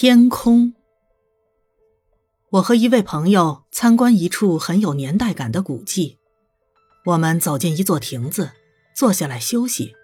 [0.00, 0.74] 天空。
[2.50, 6.18] 我和一位朋友参观一处很有年代感的古迹，
[7.04, 8.52] 我们走进一座亭子，
[8.94, 9.96] 坐下来休息，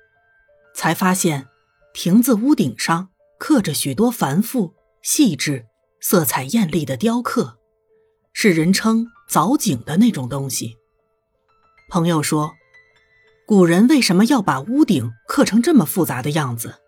[0.75, 1.47] 才发现
[1.93, 5.67] 亭子屋顶上刻着许多繁复、细致、
[6.01, 7.61] 色彩艳丽的雕刻，
[8.33, 10.77] 是人称藻井的那种东西。
[11.89, 12.53] 朋友说，
[13.47, 16.81] 古人为什么要把屋顶刻成这么复杂的样子？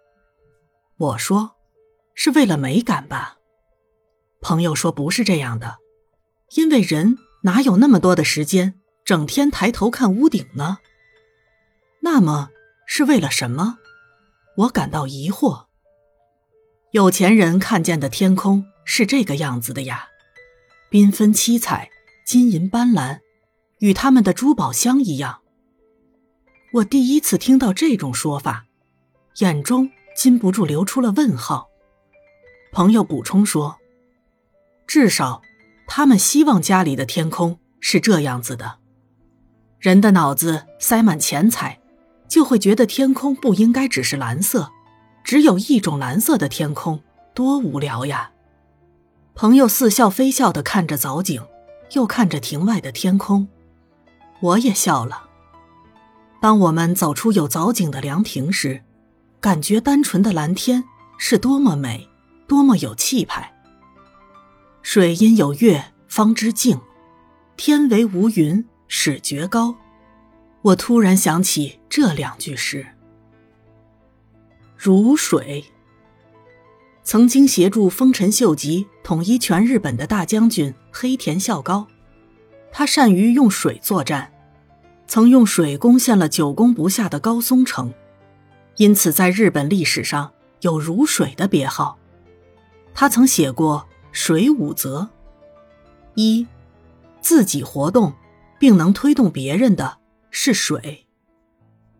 [0.96, 1.55] 我说。
[2.16, 3.36] 是为了美感吧？
[4.40, 5.76] 朋友说不是这样的，
[6.54, 10.78] 因为人哪有那么多的时间整天抬头看屋顶呢？
[12.00, 12.48] 那么
[12.86, 13.78] 是为了什么？
[14.56, 15.66] 我感到疑惑。
[16.92, 20.08] 有钱人看见的天空是这个样子的呀，
[20.90, 21.90] 缤纷七彩，
[22.24, 23.20] 金银斑斓，
[23.80, 25.42] 与他们的珠宝箱一样。
[26.72, 28.64] 我第一次听到这种说法，
[29.40, 31.68] 眼中禁不住流出了问号。
[32.76, 33.78] 朋友补充说
[34.86, 35.40] ：“至少，
[35.86, 38.80] 他们希望家里的天空是这样子的。
[39.78, 41.80] 人的脑子塞满钱财，
[42.28, 44.70] 就会觉得天空不应该只是蓝色，
[45.24, 47.02] 只有一种蓝色的天空，
[47.32, 48.32] 多无聊呀！”
[49.34, 51.42] 朋友似笑非笑的看着藻井，
[51.92, 53.48] 又看着庭外的天空，
[54.40, 55.30] 我也笑了。
[56.42, 58.82] 当我们走出有藻井的凉亭时，
[59.40, 60.84] 感觉单纯的蓝天
[61.16, 62.10] 是多么美。
[62.46, 63.52] 多么有气派！
[64.82, 66.80] 水因有月方知静，
[67.56, 69.76] 天为无云始觉高。
[70.62, 72.86] 我突然想起这两句诗。
[74.76, 75.64] 如水。
[77.02, 81.86] 曾经协助丰臣秀吉统一全日本的大将军黑田孝高，
[82.72, 84.32] 他善于用水作战，
[85.06, 87.94] 曾用水攻陷了久攻不下的高松城，
[88.76, 91.96] 因此在日本历史上有“如水”的别号。
[92.98, 95.02] 他曾写过《水五则》：
[96.14, 96.46] 一，
[97.20, 98.14] 自己活动
[98.58, 99.98] 并能推动别人的
[100.30, 100.80] 是水；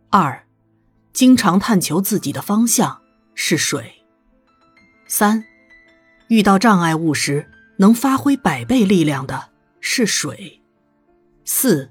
[0.09, 0.47] 二，
[1.13, 3.03] 经常探求自己的方向
[3.35, 3.83] 是水；
[5.07, 5.45] 三，
[6.29, 7.47] 遇到障碍物时
[7.77, 10.63] 能发挥百倍力量的是水；
[11.45, 11.91] 四，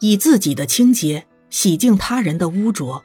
[0.00, 3.02] 以自己的清洁洗净他人的污浊，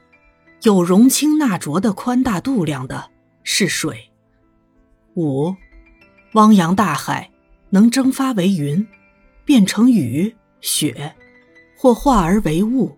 [0.63, 3.09] 有容清纳浊的宽大度量的
[3.45, 4.10] 是水。
[5.15, 5.55] 五，
[6.33, 7.29] 汪洋大海
[7.69, 8.87] 能蒸发为云，
[9.43, 11.15] 变成雨雪，
[11.77, 12.97] 或化而为雾，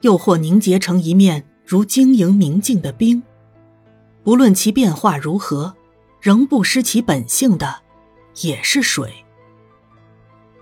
[0.00, 3.22] 又或凝结成一面如晶莹明净的冰。
[4.24, 5.76] 不论其变化如何，
[6.20, 7.82] 仍不失其本性的，
[8.40, 9.12] 也是水。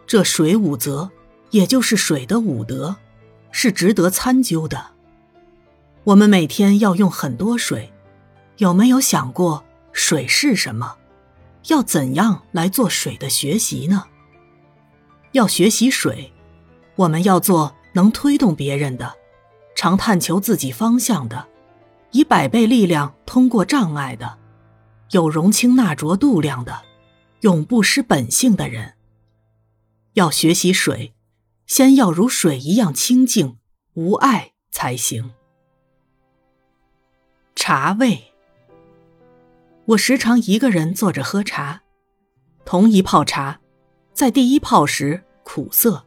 [0.06, 1.10] 这水五则，
[1.50, 2.96] 也就是水的五德，
[3.50, 4.88] 是值得参究的。
[6.02, 7.90] 我们每天要用很多水，
[8.58, 9.63] 有没有想过？
[9.94, 10.98] 水是什么？
[11.68, 14.04] 要怎样来做水的学习呢？
[15.32, 16.30] 要学习水，
[16.96, 19.14] 我们要做能推动别人的，
[19.74, 21.48] 常探求自己方向的，
[22.10, 24.38] 以百倍力量通过障碍的，
[25.12, 26.82] 有容清纳浊度量的，
[27.40, 28.94] 永不失本性的人。
[30.14, 31.14] 要学习水，
[31.66, 33.58] 先要如水一样清净
[33.94, 35.32] 无碍才行。
[37.54, 38.33] 茶味。
[39.86, 41.82] 我时常一个人坐着喝茶，
[42.64, 43.60] 同一泡茶，
[44.14, 46.02] 在第一泡时苦涩，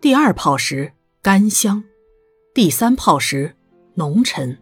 [0.00, 1.84] 第二泡时甘香，
[2.54, 3.54] 第三泡时
[3.92, 4.58] 浓沉，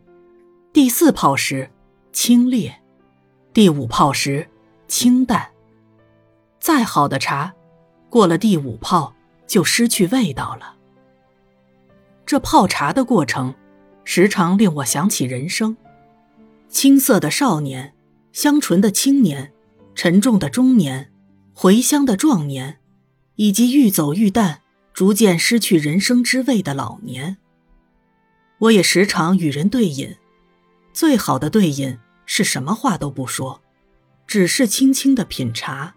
[0.72, 1.70] 第四泡时
[2.10, 2.72] 清冽，
[3.52, 4.48] 第五泡时
[4.88, 5.48] 清淡。
[6.58, 7.54] 再好的茶，
[8.10, 9.14] 过了第五泡
[9.46, 10.74] 就失去味道了。
[12.26, 13.54] 这泡茶的过程，
[14.02, 15.76] 时常令我想起人生，
[16.68, 17.94] 青涩的少年。
[18.32, 19.52] 香醇的青年，
[19.94, 21.12] 沉重的中年，
[21.52, 22.80] 回乡的壮年，
[23.36, 24.62] 以及愈走愈淡、
[24.94, 27.36] 逐渐失去人生之味的老年。
[28.58, 30.16] 我也时常与人对饮，
[30.94, 33.60] 最好的对饮是什么话都不说，
[34.26, 35.92] 只是轻轻的品茶；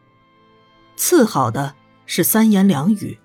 [0.98, 3.18] 次好的是三言两语；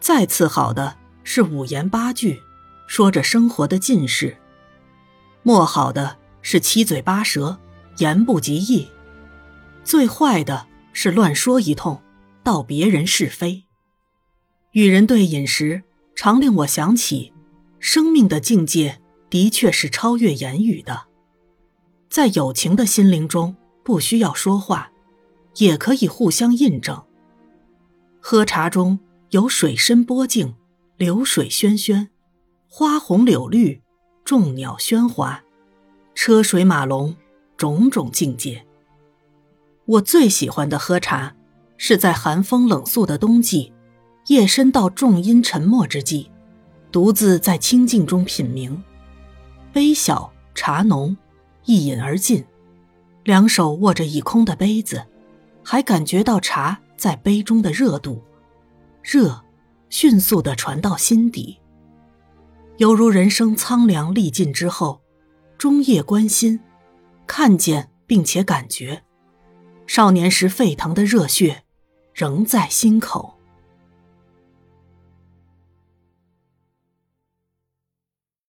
[0.00, 2.42] 再次好的是五言八句，
[2.88, 4.34] 说着生活的近事；
[5.44, 7.60] 末好的是七嘴八舌。
[7.98, 8.88] 言不及义，
[9.84, 12.00] 最坏的是乱说一通，
[12.42, 13.64] 道别人是非。
[14.72, 15.82] 与人对饮时，
[16.14, 17.32] 常令我想起，
[17.78, 19.00] 生命的境界
[19.30, 21.04] 的确是超越言语的。
[22.10, 24.90] 在友情的心灵中，不需要说话，
[25.56, 27.02] 也可以互相印证。
[28.20, 28.98] 喝茶中
[29.30, 30.54] 有水深波静，
[30.96, 32.08] 流水喧喧，
[32.68, 33.82] 花红柳绿，
[34.24, 35.42] 众鸟喧哗，
[36.14, 37.16] 车水马龙。
[37.56, 38.64] 种种境界，
[39.86, 41.34] 我最喜欢的喝茶，
[41.78, 43.72] 是在寒风冷肃的冬季，
[44.26, 46.28] 夜深到重阴沉默之际，
[46.92, 48.82] 独自在清静中品茗。
[49.72, 51.16] 杯小茶浓，
[51.64, 52.44] 一饮而尽，
[53.24, 55.06] 两手握着已空的杯子，
[55.62, 58.22] 还感觉到茶在杯中的热度，
[59.02, 59.42] 热，
[59.88, 61.58] 迅速的传到心底。
[62.76, 65.00] 犹如人生苍凉历尽之后，
[65.56, 66.60] 终夜关心，
[67.26, 69.02] 看见并且感觉，
[69.86, 71.64] 少年时沸腾的热血，
[72.14, 73.35] 仍在心口。